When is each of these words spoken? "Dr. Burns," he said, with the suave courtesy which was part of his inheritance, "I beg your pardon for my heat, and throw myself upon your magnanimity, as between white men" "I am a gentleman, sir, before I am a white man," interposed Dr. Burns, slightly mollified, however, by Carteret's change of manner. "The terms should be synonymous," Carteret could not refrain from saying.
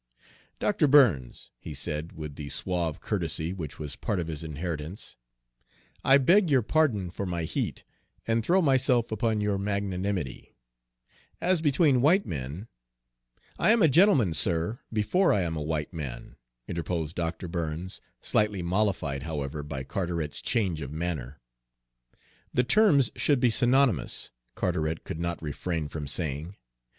"Dr. 0.57 0.87
Burns," 0.87 1.51
he 1.59 1.75
said, 1.75 2.13
with 2.13 2.33
the 2.33 2.49
suave 2.49 2.99
courtesy 3.01 3.53
which 3.53 3.77
was 3.77 3.95
part 3.95 4.19
of 4.19 4.25
his 4.29 4.43
inheritance, 4.43 5.15
"I 6.03 6.17
beg 6.17 6.49
your 6.49 6.63
pardon 6.63 7.11
for 7.11 7.27
my 7.27 7.43
heat, 7.43 7.83
and 8.25 8.43
throw 8.43 8.63
myself 8.63 9.11
upon 9.11 9.41
your 9.41 9.59
magnanimity, 9.59 10.55
as 11.39 11.61
between 11.61 12.01
white 12.01 12.25
men" 12.25 12.67
"I 13.59 13.69
am 13.69 13.83
a 13.83 13.87
gentleman, 13.87 14.33
sir, 14.33 14.79
before 14.91 15.31
I 15.31 15.41
am 15.41 15.55
a 15.55 15.61
white 15.61 15.93
man," 15.93 16.35
interposed 16.67 17.15
Dr. 17.15 17.47
Burns, 17.47 18.01
slightly 18.21 18.63
mollified, 18.63 19.21
however, 19.21 19.61
by 19.61 19.83
Carteret's 19.83 20.41
change 20.41 20.81
of 20.81 20.91
manner. 20.91 21.39
"The 22.55 22.63
terms 22.63 23.11
should 23.15 23.39
be 23.39 23.51
synonymous," 23.51 24.31
Carteret 24.55 25.03
could 25.03 25.19
not 25.19 25.43
refrain 25.43 25.87
from 25.89 26.07
saying. 26.07 26.55